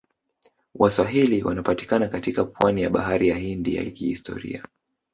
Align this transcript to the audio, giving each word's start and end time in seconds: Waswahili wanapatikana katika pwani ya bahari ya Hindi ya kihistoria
Waswahili 0.75 1.43
wanapatikana 1.43 2.07
katika 2.07 2.45
pwani 2.45 2.81
ya 2.81 2.89
bahari 2.89 3.27
ya 3.27 3.35
Hindi 3.37 3.75
ya 3.75 3.85
kihistoria 3.91 4.63